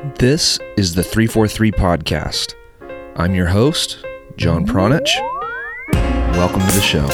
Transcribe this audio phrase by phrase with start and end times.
[0.00, 2.54] This is the 343 Podcast.
[3.16, 4.02] I'm your host,
[4.38, 5.10] John Pranjic.
[6.32, 7.06] Welcome to the show.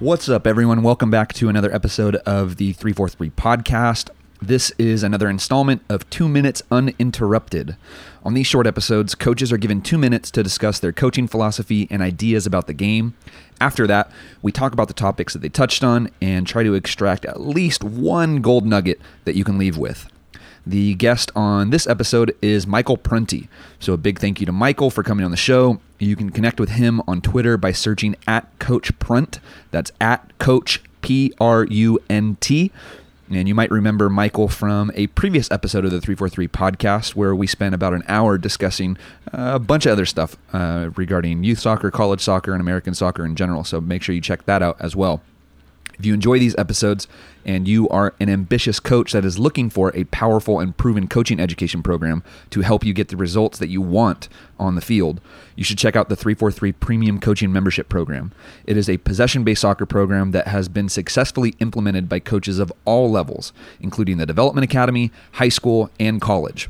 [0.00, 0.82] What's up, everyone?
[0.82, 4.08] Welcome back to another episode of the 343 Podcast.
[4.40, 7.76] This is another installment of Two Minutes Uninterrupted.
[8.24, 12.00] On these short episodes, coaches are given two minutes to discuss their coaching philosophy and
[12.00, 13.14] ideas about the game.
[13.60, 17.24] After that, we talk about the topics that they touched on and try to extract
[17.24, 20.08] at least one gold nugget that you can leave with.
[20.64, 23.48] The guest on this episode is Michael Prunty.
[23.80, 25.80] So, a big thank you to Michael for coming on the show.
[25.98, 29.40] You can connect with him on Twitter by searching at Coach Prunt.
[29.72, 32.70] That's at Coach P R U N T.
[33.30, 37.46] And you might remember Michael from a previous episode of the 343 podcast where we
[37.46, 38.96] spent about an hour discussing
[39.32, 43.24] uh, a bunch of other stuff uh, regarding youth soccer, college soccer, and American soccer
[43.24, 43.64] in general.
[43.64, 45.20] So make sure you check that out as well.
[45.98, 47.08] If you enjoy these episodes
[47.44, 51.40] and you are an ambitious coach that is looking for a powerful and proven coaching
[51.40, 54.28] education program to help you get the results that you want
[54.60, 55.20] on the field,
[55.56, 58.32] you should check out the 343 Premium Coaching Membership Program.
[58.64, 62.72] It is a possession based soccer program that has been successfully implemented by coaches of
[62.84, 66.68] all levels, including the Development Academy, high school, and college.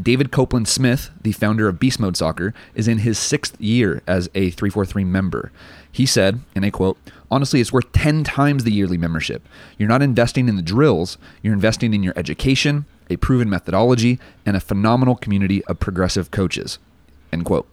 [0.00, 4.26] David Copeland Smith, the founder of Beast Mode Soccer, is in his sixth year as
[4.34, 5.52] a 343 member.
[5.90, 6.98] He said, and I quote,
[7.30, 9.46] honestly, it's worth 10 times the yearly membership.
[9.78, 14.56] You're not investing in the drills, you're investing in your education, a proven methodology, and
[14.56, 16.78] a phenomenal community of progressive coaches.
[17.32, 17.68] End quote.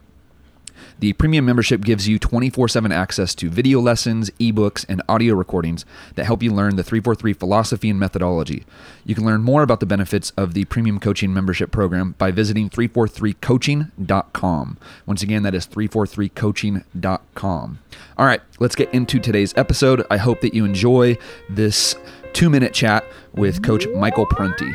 [1.00, 5.86] The premium membership gives you 24 7 access to video lessons, ebooks, and audio recordings
[6.14, 8.66] that help you learn the 343 philosophy and methodology.
[9.04, 12.68] You can learn more about the benefits of the premium coaching membership program by visiting
[12.68, 14.76] 343coaching.com.
[15.06, 17.78] Once again, that is 343coaching.com.
[18.18, 20.04] All right, let's get into today's episode.
[20.10, 21.16] I hope that you enjoy
[21.48, 21.96] this
[22.34, 24.74] two minute chat with Coach Michael Prunty.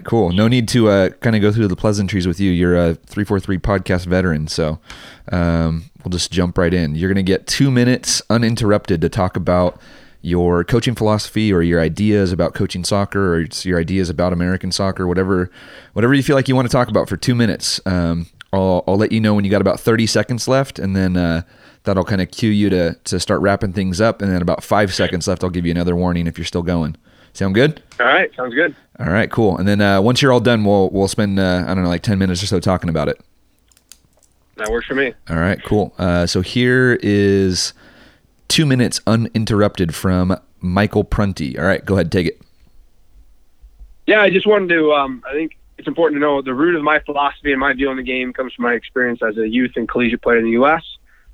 [0.00, 0.32] Right, cool.
[0.32, 2.50] No need to uh, kind of go through the pleasantries with you.
[2.50, 4.78] You're a 343 podcast veteran, so
[5.30, 6.94] um, we'll just jump right in.
[6.94, 9.80] You're going to get two minutes uninterrupted to talk about
[10.22, 15.06] your coaching philosophy or your ideas about coaching soccer or your ideas about American soccer,
[15.06, 15.50] whatever,
[15.94, 17.80] whatever you feel like you want to talk about for two minutes.
[17.86, 21.16] Um, I'll, I'll let you know when you got about 30 seconds left, and then
[21.16, 21.42] uh,
[21.84, 24.20] that'll kind of cue you to, to start wrapping things up.
[24.20, 26.96] And then about five seconds left, I'll give you another warning if you're still going.
[27.32, 27.82] Sound good?
[28.00, 28.74] All right, sounds good.
[29.00, 29.56] All right, cool.
[29.56, 32.02] And then uh, once you're all done, we'll we'll spend uh, I don't know like
[32.02, 33.20] ten minutes or so talking about it.
[34.56, 35.14] That works for me.
[35.30, 35.94] All right, cool.
[35.98, 37.72] Uh, so here is
[38.48, 41.58] two minutes uninterrupted from Michael Prunty.
[41.58, 42.42] All right, go ahead, take it.
[44.06, 44.92] Yeah, I just wanted to.
[44.92, 47.88] Um, I think it's important to know the root of my philosophy and my view
[47.88, 50.50] on the game comes from my experience as a youth and collegiate player in the
[50.52, 50.84] U.S.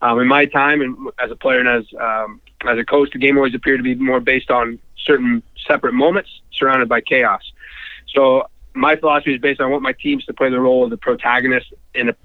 [0.02, 3.18] Um, in my time and as a player and as um, as a coach, the
[3.18, 7.42] game always appeared to be more based on certain separate moments surrounded by chaos.
[8.16, 10.96] So my philosophy is based on want my teams to play the role of the
[10.96, 12.16] protagonist in a,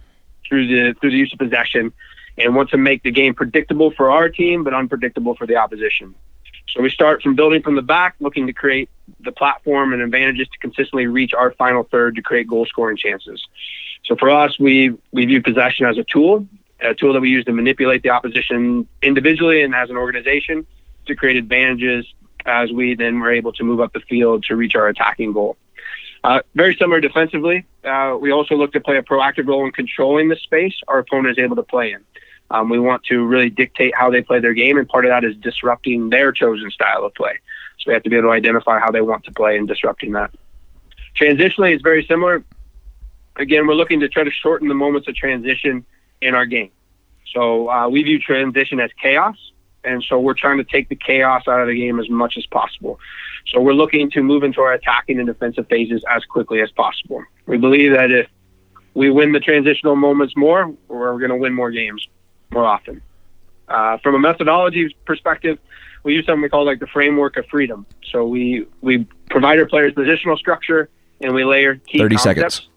[0.47, 1.91] through the through the use of possession,
[2.38, 6.16] and want to make the game predictable for our team but unpredictable for the opposition.
[6.69, 10.47] So we start from building from the back, looking to create the platform and advantages
[10.47, 13.46] to consistently reach our final third to create goal scoring chances.
[14.06, 16.47] So for us, we we view possession as a tool,
[16.80, 20.66] a tool that we use to manipulate the opposition individually and as an organization
[21.07, 22.06] to create advantages
[22.46, 25.57] as we then were able to move up the field to reach our attacking goal.
[26.23, 30.29] Uh, very similar defensively, uh, we also look to play a proactive role in controlling
[30.29, 32.03] the space our opponent is able to play in.
[32.51, 35.23] Um, we want to really dictate how they play their game, and part of that
[35.23, 37.39] is disrupting their chosen style of play.
[37.79, 40.11] So we have to be able to identify how they want to play and disrupting
[40.11, 40.31] that.
[41.19, 42.43] Transitionally, it's very similar.
[43.38, 45.85] Again, we're looking to try to shorten the moments of transition
[46.21, 46.71] in our game.
[47.33, 49.38] So uh, we view transition as chaos,
[49.83, 52.45] and so we're trying to take the chaos out of the game as much as
[52.45, 53.00] possible.
[53.47, 57.23] So we're looking to move into our attacking and defensive phases as quickly as possible.
[57.45, 58.27] We believe that if
[58.93, 62.07] we win the transitional moments more, we're going to win more games
[62.51, 63.01] more often.
[63.67, 65.57] Uh, from a methodology perspective,
[66.03, 67.85] we use something we call like the framework of freedom.
[68.11, 70.89] So we we provide our players positional structure
[71.21, 72.55] and we layer key 30 concepts.
[72.55, 72.67] seconds.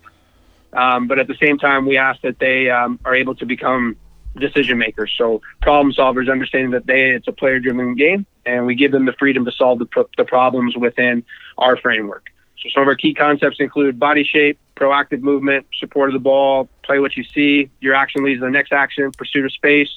[0.73, 3.97] Um, but at the same time, we ask that they um, are able to become
[4.37, 5.13] decision makers.
[5.17, 9.05] So problem solvers, understanding that they it's a player driven game, and we give them
[9.07, 11.25] the freedom to solve the, pro- the problems within
[11.59, 12.27] our framework.
[12.61, 16.69] So some of our key concepts include body shape, proactive movement, support of the ball,
[16.83, 17.71] play what you see.
[17.81, 19.91] Your action leads to the next action, pursuit of space.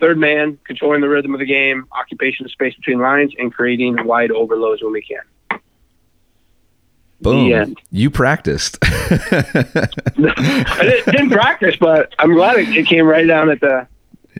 [0.00, 4.04] Third man, controlling the rhythm of the game, occupation of space between lines, and creating
[4.04, 5.60] wide overloads when we can.
[7.20, 7.76] Boom.
[7.90, 8.78] You practiced.
[8.82, 9.84] I
[11.06, 13.86] didn't, practice, but I'm glad it, it came right down at the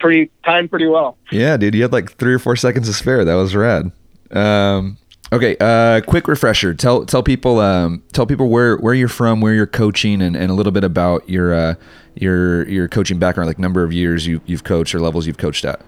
[0.00, 1.16] pretty time pretty well.
[1.30, 3.24] Yeah, dude, you had like three or four seconds to spare.
[3.24, 3.92] That was rad.
[4.32, 4.98] Um,
[5.32, 6.74] okay, uh, quick refresher.
[6.74, 10.50] Tell tell people um, tell people where where you're from, where you're coaching, and, and
[10.50, 11.74] a little bit about your uh,
[12.14, 15.64] your your coaching background, like number of years you you've coached or levels you've coached
[15.64, 15.80] at.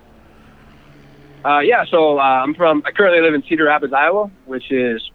[1.44, 2.82] Uh, yeah, so uh, I'm from.
[2.86, 5.10] I currently live in Cedar Rapids, Iowa, which is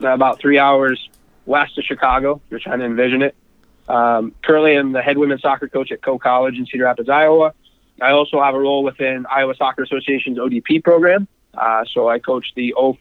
[0.00, 1.08] about three hours
[1.46, 2.40] west of Chicago.
[2.50, 3.34] You're trying to envision it.
[3.88, 7.54] Um, currently, I'm the head women's soccer coach at Coe College in Cedar Rapids, Iowa.
[8.00, 11.28] I also have a role within Iowa Soccer Association's ODP program.
[11.54, 12.96] Uh, so I coach the O,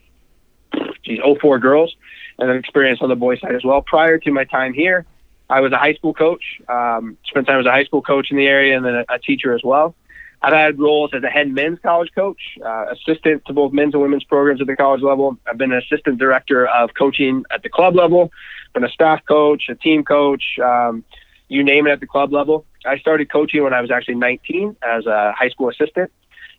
[1.04, 1.96] geez, 04 girls
[2.38, 3.82] and an experience on the boys side as well.
[3.82, 5.06] Prior to my time here,
[5.50, 6.44] I was a high school coach.
[6.68, 9.20] Um, spent time as a high school coach in the area and then a, a
[9.20, 9.96] teacher as well.
[10.42, 14.02] I've had roles as a head men's college coach, uh, assistant to both men's and
[14.02, 15.38] women's programs at the college level.
[15.46, 18.32] I've been an assistant director of coaching at the club level,
[18.74, 21.04] been a staff coach, a team coach, um,
[21.50, 22.66] you name it at the club level.
[22.86, 26.12] I started coaching when I was actually 19 as a high school assistant.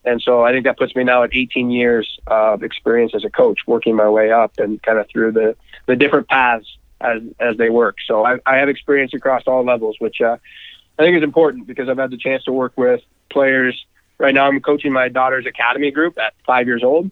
[0.05, 3.31] And so I think that puts me now at 18 years of experience as a
[3.31, 5.56] coach, working my way up and kind of through the,
[5.87, 6.67] the different paths
[7.00, 7.96] as, as they work.
[8.06, 10.37] So I, I have experience across all levels, which uh,
[10.99, 13.00] I think is important because I've had the chance to work with
[13.31, 13.84] players.
[14.19, 17.11] Right now, I'm coaching my daughter's academy group at five years old,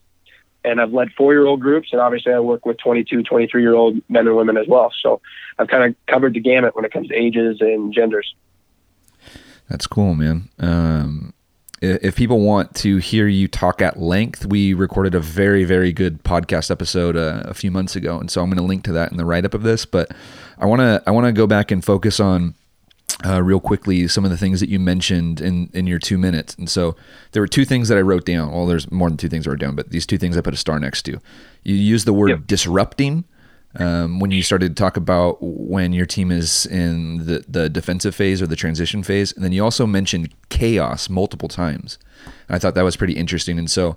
[0.64, 1.88] and I've led four year old groups.
[1.92, 4.92] And obviously, I work with 22, 23 year old men and women as well.
[5.02, 5.20] So
[5.58, 8.34] I've kind of covered the gamut when it comes to ages and genders.
[9.68, 10.48] That's cool, man.
[10.58, 11.34] Um,
[11.80, 16.24] if people want to hear you talk at length, we recorded a very, very good
[16.24, 19.12] podcast episode uh, a few months ago, and so I'm going to link to that
[19.12, 19.84] in the write up of this.
[19.84, 20.10] But
[20.58, 22.54] I want to I want to go back and focus on
[23.24, 26.54] uh, real quickly some of the things that you mentioned in in your two minutes.
[26.56, 26.96] And so
[27.32, 28.52] there were two things that I wrote down.
[28.52, 30.54] Well, there's more than two things I wrote down, but these two things I put
[30.54, 31.20] a star next to.
[31.62, 32.46] You use the word yep.
[32.46, 33.24] disrupting
[33.76, 38.14] um, when you started to talk about when your team is in the, the defensive
[38.14, 39.32] phase or the transition phase.
[39.32, 41.98] And then you also mentioned chaos multiple times.
[42.48, 43.58] And I thought that was pretty interesting.
[43.58, 43.96] And so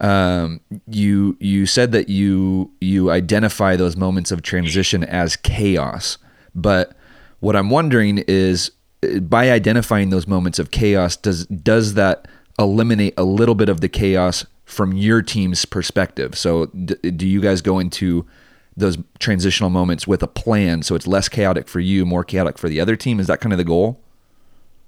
[0.00, 6.18] um, you you said that you you identify those moments of transition as chaos.
[6.54, 6.96] But
[7.40, 8.72] what I'm wondering is
[9.20, 12.26] by identifying those moments of chaos, does does that
[12.58, 16.36] eliminate a little bit of the chaos from your team's perspective?
[16.36, 18.26] So d- do you guys go into
[18.76, 22.68] those transitional moments with a plan so it's less chaotic for you, more chaotic for
[22.68, 23.20] the other team?
[23.20, 24.00] Is that kind of the goal?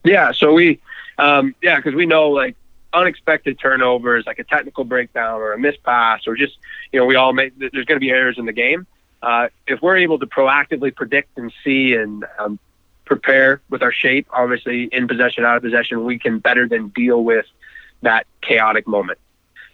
[0.05, 0.33] Yeah.
[0.33, 0.81] So we,
[1.19, 2.57] um, yeah, because we know like
[2.93, 6.59] unexpected turnovers, like a technical breakdown or a missed pass, or just,
[6.93, 8.87] you know, we all make, there's going to be errors in the game.
[9.23, 12.59] Uh, if we're able to proactively predict and see and um,
[13.05, 17.25] prepare with our shape, obviously in possession, out of possession, we can better than deal
[17.25, 17.47] with
[18.03, 19.19] that chaotic moment.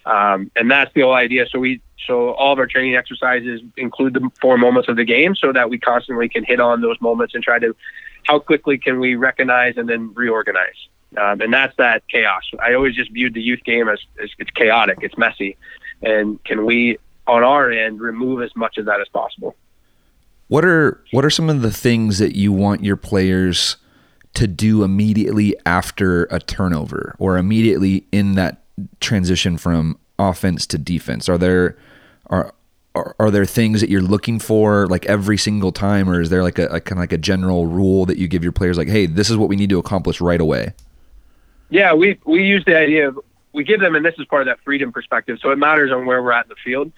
[0.05, 1.47] Um, and that's the whole idea.
[1.51, 5.37] So we, so all of our training exercises include the four moments of the game
[5.37, 7.75] so that we constantly can hit on those moments and try to
[8.25, 10.89] how quickly can we recognize and then reorganize.
[11.17, 12.43] Um, and that's that chaos.
[12.61, 15.57] I always just viewed the youth game as, as it's chaotic, it's messy,
[16.03, 19.55] and can we on our end remove as much of that as possible.
[20.49, 23.77] What are what are some of the things that you want your players
[24.35, 28.62] to do immediately after a turnover or immediately in that
[29.01, 31.29] transition from offense to defense?
[31.29, 31.77] Are there
[32.27, 32.53] are
[32.95, 36.43] are, are there things that you're looking for like every single time or is there
[36.43, 38.89] like a, a kind of like a general rule that you give your players like
[38.89, 40.75] hey this is what we need to accomplish right away
[41.71, 43.19] yeah we we use the idea of
[43.53, 46.07] we give them and this is part of that freedom perspective so it matters on
[46.07, 46.93] where we're at in the field.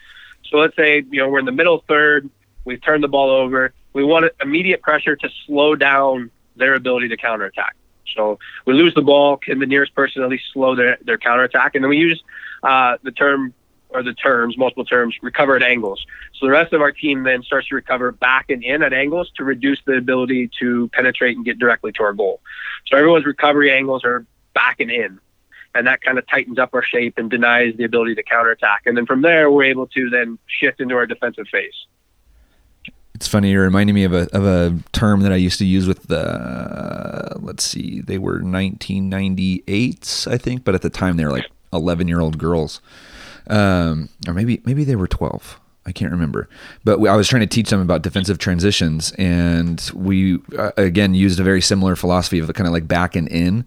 [0.50, 2.28] So let's say you know we're in the middle third
[2.64, 7.16] we've turned the ball over we want immediate pressure to slow down their ability to
[7.16, 7.76] counterattack
[8.14, 11.75] so we lose the ball can the nearest person at least slow their, their counterattack
[11.75, 12.23] and then we use
[12.62, 13.54] uh, the term
[13.94, 16.04] or the terms, multiple terms, recover at angles.
[16.34, 19.30] So the rest of our team then starts to recover back and in at angles
[19.37, 22.40] to reduce the ability to penetrate and get directly to our goal.
[22.87, 25.20] So everyone's recovery angles are back and in.
[25.76, 28.82] And that kind of tightens up our shape and denies the ability to counterattack.
[28.87, 31.75] And then from there, we're able to then shift into our defensive phase.
[33.14, 33.50] It's funny.
[33.50, 36.21] You're reminding me of a of a term that I used to use with the.
[36.21, 41.49] Uh, let's see, they were 1998s, I think, but at the time they were like
[41.73, 42.80] 11 year old girls
[43.49, 45.61] um, or maybe maybe they were 12.
[45.87, 46.49] I can't remember,
[46.83, 51.12] but we, I was trying to teach them about defensive transitions, and we uh, again
[51.12, 53.66] used a very similar philosophy of kind of like back and in,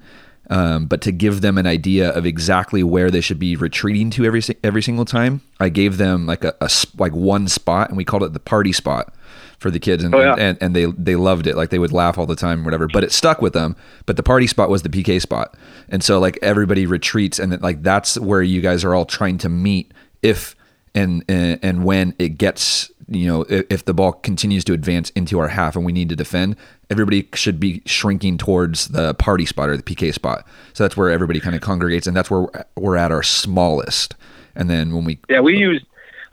[0.49, 4.25] um, but to give them an idea of exactly where they should be retreating to
[4.25, 5.41] every every single time.
[5.59, 8.73] I gave them like a, a like one spot, and we called it the party
[8.73, 9.13] spot.
[9.59, 10.35] For the kids, and, Oh, yeah.
[10.37, 11.55] and and they they loved it.
[11.55, 12.87] Like they would laugh all the time, whatever.
[12.87, 13.75] But it stuck with them.
[14.05, 15.55] But the party spot was the PK spot,
[15.89, 19.37] and so like everybody retreats, and then, like that's where you guys are all trying
[19.39, 20.55] to meet if
[20.95, 25.09] and and, and when it gets you know if, if the ball continues to advance
[25.11, 26.55] into our half and we need to defend
[26.89, 31.09] everybody should be shrinking towards the party spot or the pk spot so that's where
[31.09, 34.13] everybody kind of congregates and that's where we're at our smallest
[34.55, 35.81] and then when we Yeah, we use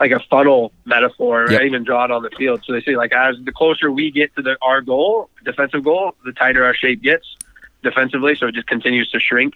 [0.00, 1.50] like a funnel metaphor.
[1.50, 1.60] Yep.
[1.60, 2.62] I even draw it on the field.
[2.64, 6.14] So they say like as the closer we get to the our goal, defensive goal,
[6.24, 7.36] the tighter our shape gets
[7.82, 8.34] defensively.
[8.34, 9.54] So it just continues to shrink.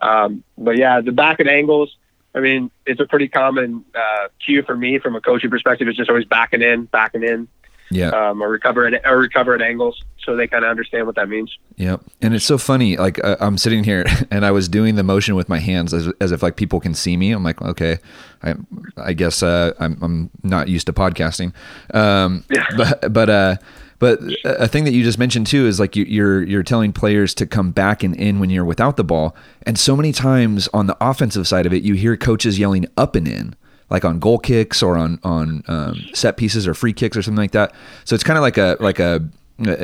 [0.00, 1.96] Um, but yeah, the back and angles.
[2.34, 5.88] I mean, it's a pretty common uh, cue for me from a coaching perspective.
[5.88, 7.48] It's just always backing in, backing in,
[7.90, 11.14] yeah um, or recover at or recover at angles, so they kind of understand what
[11.16, 11.56] that means.
[11.76, 12.96] Yeah, And it's so funny.
[12.96, 16.08] Like uh, I'm sitting here and I was doing the motion with my hands as,
[16.20, 17.32] as if like people can see me.
[17.32, 17.98] I'm like, okay,
[18.42, 18.54] I,
[18.96, 21.52] I guess uh, I'm, I'm not used to podcasting.
[21.94, 22.66] Um, Yeah.
[22.76, 23.56] But but uh,
[23.98, 27.46] but a thing that you just mentioned too is like you're you're telling players to
[27.46, 29.34] come back and in when you're without the ball.
[29.62, 33.14] And so many times on the offensive side of it, you hear coaches yelling up
[33.14, 33.54] and in
[33.90, 37.42] like on goal kicks or on on um, set pieces or free kicks or something
[37.42, 37.72] like that.
[38.04, 39.28] So it's kind of like a like a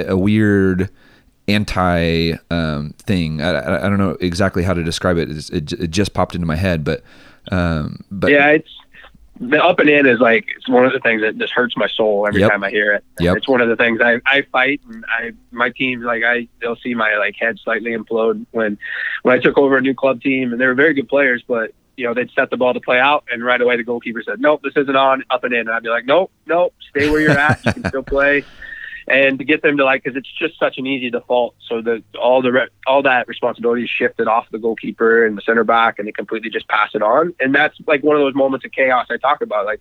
[0.07, 0.91] a weird
[1.49, 3.41] anti um, thing.
[3.41, 5.31] I, I, I don't know exactly how to describe it.
[5.53, 5.73] It.
[5.73, 7.03] It just popped into my head, but
[7.51, 8.71] um, but yeah, it's
[9.41, 11.89] the up and in is like it's one of the things that just hurts my
[11.89, 12.51] soul every Yep.
[12.51, 13.05] time I hear it.
[13.19, 13.39] Yep.
[13.39, 16.77] It's one of the things I, I fight and I my team like I they'll
[16.77, 18.79] see my like head slightly implode when
[19.23, 21.73] when I took over a new club team and they were very good players, but
[22.03, 24.41] you know they'd set the ball to play out and right away the goalkeeper said
[24.41, 27.21] nope this isn't on up and in and I'd be like nope nope stay where
[27.21, 28.45] you're at you can still play.
[29.09, 32.05] And to get them to like, because it's just such an easy default, so that
[32.21, 35.99] all the re- all that responsibility is shifted off the goalkeeper and the center back,
[35.99, 37.35] and they completely just pass it on.
[37.41, 39.67] And that's like one of those moments of chaos I talk about.
[39.67, 39.81] Like,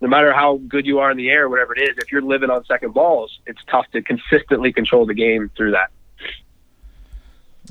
[0.00, 2.48] no matter how good you are in the air, whatever it is, if you're living
[2.48, 5.90] on second balls, it's tough to consistently control the game through that.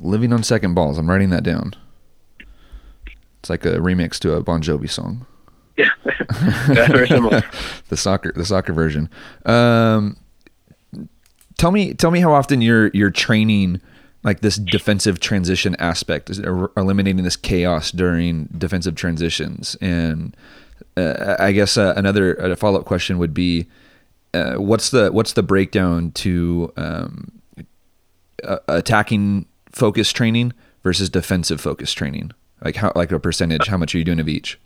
[0.02, 0.98] living on second balls.
[0.98, 1.72] I'm writing that down.
[3.44, 5.26] It's like a remix to a Bon Jovi song.
[5.76, 5.90] Yeah,
[6.68, 7.42] very similar.
[7.90, 9.10] the soccer the soccer version.
[9.44, 10.16] Um,
[11.58, 13.82] tell me tell me how often you're you're training
[14.22, 19.76] like this defensive transition aspect, is- er- eliminating this chaos during defensive transitions.
[19.82, 20.34] And
[20.96, 23.66] uh, I guess uh, another a follow up question would be,
[24.32, 27.30] uh, what's the what's the breakdown to um,
[28.42, 32.30] uh, attacking focus training versus defensive focus training?
[32.64, 33.66] Like how like a percentage?
[33.66, 34.58] How much are you doing of each?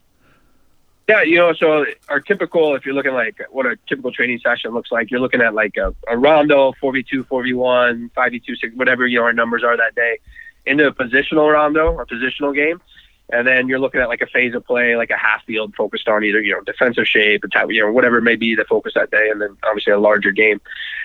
[1.09, 4.73] Yeah, you know, so our typical, if you're looking like what a typical training session
[4.73, 9.19] looks like, you're looking at like a, a rondo, 4v2, 4v1, 5v2, 6, whatever, you
[9.19, 10.19] know, our numbers are that day,
[10.67, 12.83] into a positional rondo or positional game.
[13.31, 16.09] And then you're looking at like a phase of play, like a half field focused
[16.09, 18.93] on either, you know, defensive shape, attack, you know, whatever it may be the focus
[18.95, 19.31] that day.
[19.31, 20.61] And then obviously a larger game.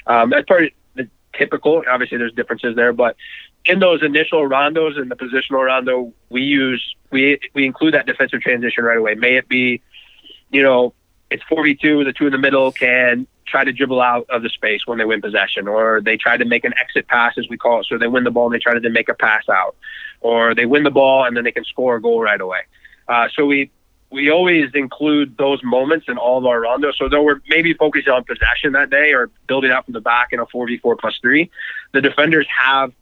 [0.07, 1.83] Um, that's of the typical.
[1.89, 3.15] Obviously there's differences there, but
[3.65, 8.41] in those initial rondos and the positional rondo, we use, we, we include that defensive
[8.41, 9.15] transition right away.
[9.15, 9.82] May it be,
[10.51, 10.93] you know,
[11.29, 14.82] it's 4v2, the two in the middle can try to dribble out of the space
[14.86, 17.82] when they win possession, or they try to make an exit pass, as we call
[17.82, 17.88] it.
[17.89, 19.75] So they win the ball and they try to then make a pass out,
[20.22, 22.62] or they win the ball and then they can score a goal right away.
[23.08, 23.72] Uh, so we,
[24.12, 26.96] we always include those moments in all of our rondos.
[26.98, 30.29] So though we're maybe focusing on possession that day or building out from the back
[30.32, 31.50] in a 4v4 plus three,
[31.93, 32.93] the defenders have,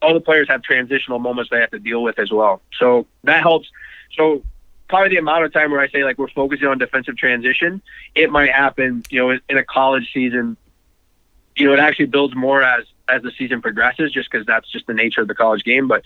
[0.00, 2.62] all the players have transitional moments they have to deal with as well.
[2.78, 3.68] So that helps.
[4.16, 4.42] So
[4.88, 7.82] probably the amount of time where I say like we're focusing on defensive transition,
[8.14, 10.56] it might happen, you know, in a college season.
[11.56, 14.86] You know, it actually builds more as as the season progresses, just because that's just
[14.86, 15.88] the nature of the college game.
[15.88, 16.02] But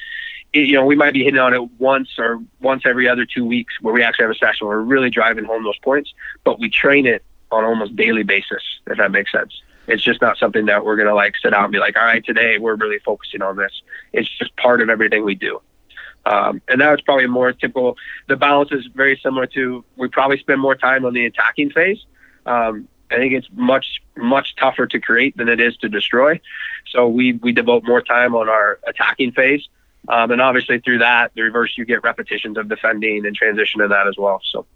[0.53, 3.45] it, you know, we might be hitting on it once or once every other two
[3.45, 6.15] weeks, where we actually have a session where we're really driving home those points.
[6.45, 9.61] But we train it on almost daily basis, if that makes sense.
[9.87, 12.25] It's just not something that we're gonna like sit out and be like, all right,
[12.25, 13.83] today we're really focusing on this.
[14.13, 15.61] It's just part of everything we do.
[16.25, 17.97] Um, and that was probably more typical.
[18.29, 21.99] The balance is very similar to we probably spend more time on the attacking phase.
[22.47, 26.41] Um, I think it's much much tougher to create than it is to destroy.
[26.91, 29.69] So we we devote more time on our attacking phase,
[30.09, 33.89] um, and obviously through that, the reverse you get repetitions of defending and transition to
[33.89, 34.41] that as well.
[34.51, 34.67] So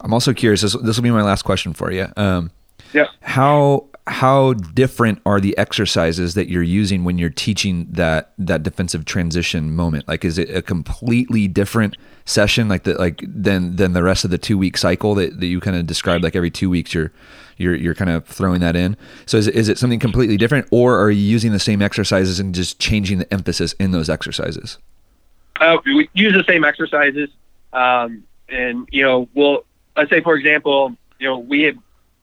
[0.00, 0.62] I'm also curious.
[0.62, 2.06] This, this will be my last question for you.
[2.16, 2.50] Um,
[2.92, 8.62] yeah, how how different are the exercises that you're using when you're teaching that that
[8.62, 10.08] defensive transition moment?
[10.08, 14.30] Like, is it a completely different session, like the like than than the rest of
[14.30, 16.24] the two week cycle that, that you kind of described?
[16.24, 17.12] Like every two weeks, you're
[17.56, 18.96] you're you're kind of throwing that in.
[19.26, 22.40] So is it, is it something completely different, or are you using the same exercises
[22.40, 24.78] and just changing the emphasis in those exercises?
[25.60, 27.30] uh, we use the same exercises,
[27.72, 29.64] um, and you know, we'll
[29.96, 31.78] let's say for example, you know, we had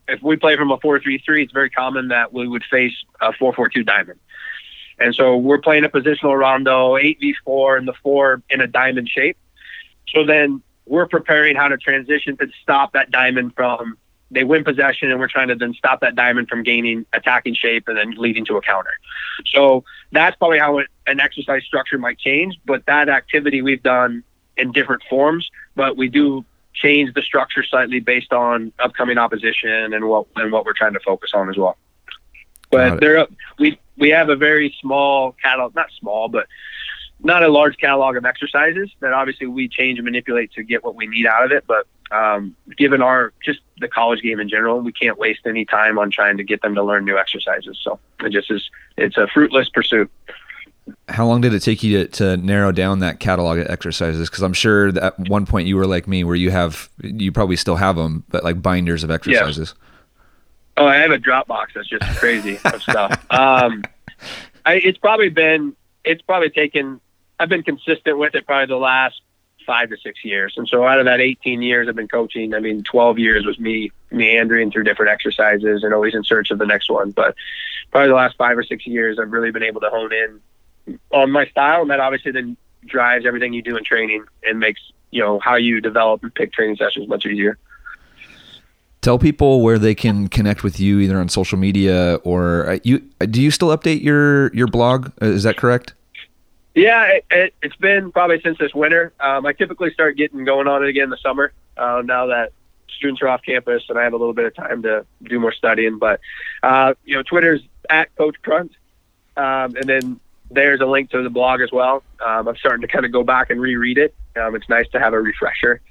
[0.08, 3.86] if we play from a 4-3-3, it's very common that we would face a 4-4-2
[3.86, 4.20] diamond.
[5.00, 9.38] And so we're playing a positional rondo, 8v4, and the four in a diamond shape.
[10.08, 13.98] So then we're preparing how to transition to stop that diamond from
[14.32, 17.88] they win possession and we're trying to then stop that diamond from gaining attacking shape
[17.88, 18.92] and then leading to a counter.
[19.46, 24.24] So that's probably how it, an exercise structure might change, but that activity we've done
[24.58, 26.44] in different forms, but we do
[26.76, 31.00] change the structure slightly based on upcoming opposition and what and what we're trying to
[31.00, 31.78] focus on as well.
[32.70, 33.26] But there
[33.58, 36.48] we we have a very small catalog, not small, but
[37.22, 40.96] not a large catalog of exercises that obviously we change and manipulate to get what
[40.96, 41.64] we need out of it.
[41.66, 45.98] But um, given our just the college game in general, we can't waste any time
[45.98, 47.80] on trying to get them to learn new exercises.
[47.82, 50.12] So it just is it's a fruitless pursuit.
[51.08, 54.30] How long did it take you to, to narrow down that catalog of exercises?
[54.30, 57.32] Because I'm sure that at one point you were like me, where you have you
[57.32, 59.76] probably still have them, but like binders of exercises.
[59.78, 59.82] Yeah.
[60.78, 63.12] Oh, I have a Dropbox that's just crazy of stuff.
[63.32, 63.84] Um,
[64.66, 67.00] I, it's probably been it's probably taken.
[67.40, 69.22] I've been consistent with it probably the last
[69.66, 70.54] five to six years.
[70.58, 73.60] And so out of that 18 years I've been coaching, I mean, 12 years was
[73.60, 77.12] me meandering through different exercises and always in search of the next one.
[77.12, 77.36] But
[77.92, 80.40] probably the last five or six years, I've really been able to hone in
[81.12, 81.82] on my style.
[81.82, 85.56] And that obviously then drives everything you do in training and makes, you know, how
[85.56, 87.58] you develop and pick training sessions much easier.
[89.02, 93.00] Tell people where they can connect with you either on social media or uh, you,
[93.20, 95.12] do you still update your, your blog?
[95.22, 95.94] Uh, is that correct?
[96.74, 99.14] Yeah, it, it, has been probably since this winter.
[99.20, 101.54] Um, I typically start getting going on it again in the summer.
[101.78, 102.52] Uh, now that
[102.96, 105.54] students are off campus and I have a little bit of time to do more
[105.54, 106.00] studying.
[106.00, 106.20] But
[106.64, 108.72] uh, you know, Twitter's at Coach Prunt,
[109.38, 110.20] um, and then
[110.52, 112.04] there's a link to the blog as well.
[112.26, 114.16] Um, I'm starting to kind of go back and reread it.
[114.36, 115.82] Um, it's nice to have a refresher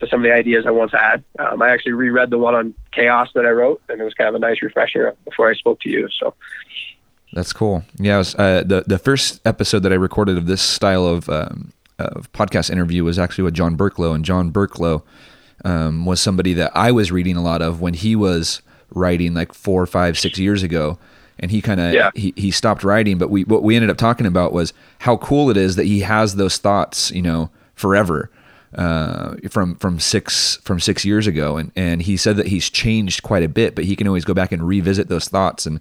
[0.00, 1.24] to some of the ideas I once had.
[1.38, 4.28] Um, I actually reread the one on chaos that I wrote, and it was kind
[4.28, 6.08] of a nice refresher before I spoke to you.
[6.18, 6.34] So
[7.32, 7.84] that's cool.
[7.98, 11.72] Yeah, was, uh, the the first episode that I recorded of this style of um,
[11.98, 15.02] of podcast interview was actually with John Burklow, and John Burklow
[15.64, 19.54] um, was somebody that I was reading a lot of when he was writing like
[19.54, 20.98] four, five, six years ago,
[21.38, 22.10] and he kind of yeah.
[22.14, 23.18] he, he stopped writing.
[23.18, 26.00] But we what we ended up talking about was how cool it is that he
[26.00, 28.30] has those thoughts, you know, forever.
[28.74, 33.22] Uh, from from six from six years ago, and and he said that he's changed
[33.22, 35.78] quite a bit, but he can always go back and revisit those thoughts and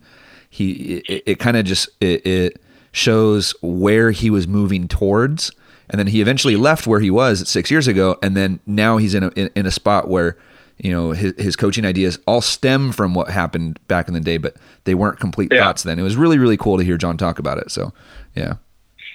[0.51, 2.61] he it, it kind of just it, it
[2.91, 5.51] shows where he was moving towards
[5.89, 9.15] and then he eventually left where he was six years ago and then now he's
[9.15, 10.37] in a in, in, a spot where
[10.83, 14.37] you know his, his coaching ideas all stem from what happened back in the day
[14.37, 15.63] but they weren't complete yeah.
[15.63, 17.93] thoughts then it was really really cool to hear john talk about it so
[18.35, 18.55] yeah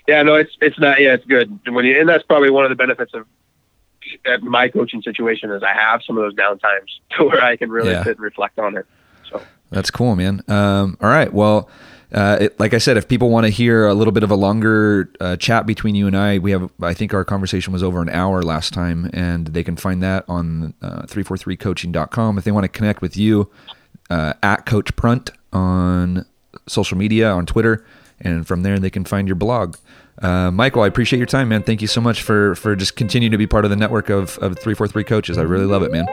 [0.07, 2.71] yeah no it's it's not yeah it's good when you and that's probably one of
[2.71, 3.27] the benefits of
[4.43, 7.91] my coaching situation is i have some of those downtimes to where i can really
[7.91, 8.05] yeah.
[8.05, 8.87] sit and reflect on it
[9.29, 10.43] so that's cool, man.
[10.49, 11.33] Um, all right.
[11.33, 11.69] Well,
[12.13, 14.37] uh, it, like I said, if people want to hear a little bit of a
[14.37, 18.01] longer uh, chat between you and I, we have, I think our conversation was over
[18.01, 22.39] an hour last time, and they can find that on uh, 343coaching.com.
[22.39, 23.51] If they want to connect with you,
[24.11, 26.27] uh, at Coach Prunt on
[26.67, 27.85] social media, on Twitter,
[28.21, 29.77] and from there they can find your blog.
[30.23, 31.63] Uh, Michael, I appreciate your time, man.
[31.63, 34.39] Thank you so much for for just continuing to be part of the network of,
[34.39, 35.39] of 343 coaches.
[35.39, 36.07] I really love it, man.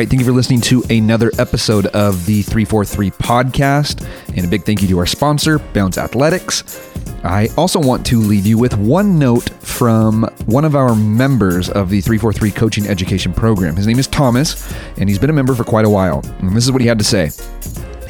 [0.00, 0.08] Right.
[0.08, 4.08] Thank you for listening to another episode of the 343 podcast.
[4.34, 6.90] And a big thank you to our sponsor, Bounce Athletics.
[7.22, 11.90] I also want to leave you with one note from one of our members of
[11.90, 13.76] the 343 coaching education program.
[13.76, 16.24] His name is Thomas, and he's been a member for quite a while.
[16.38, 17.26] And this is what he had to say.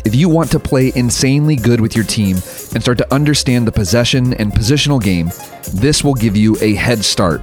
[0.05, 3.72] If you want to play insanely good with your team and start to understand the
[3.72, 5.31] possession and positional game,
[5.74, 7.42] this will give you a head start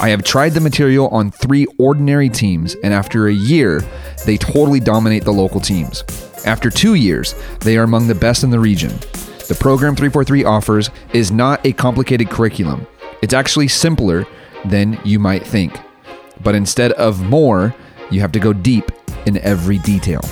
[0.00, 3.82] I have tried the material on three ordinary teams, and after a year,
[4.24, 6.04] they totally dominate the local teams.
[6.46, 8.92] After two years, they are among the best in the region.
[9.48, 12.86] The program 343 offers is not a complicated curriculum,
[13.20, 14.26] it's actually simpler
[14.64, 15.78] than you might think.
[16.42, 17.74] But instead of more,
[18.10, 18.90] you have to go deep
[19.26, 20.22] in every detail.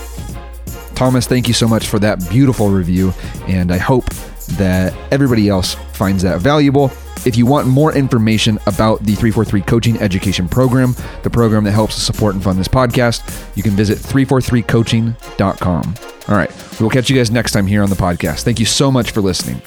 [0.95, 3.13] Thomas, thank you so much for that beautiful review,
[3.47, 4.09] and I hope
[4.57, 6.91] that everybody else finds that valuable.
[7.27, 11.95] If you want more information about the 343 Coaching Education Program, the program that helps
[11.95, 15.95] support and fund this podcast, you can visit 343coaching.com.
[16.29, 18.43] All right, we will catch you guys next time here on the podcast.
[18.43, 19.63] Thank you so much for listening.